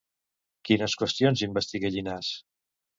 [0.69, 2.37] Quines qüestions investiga Llinàs?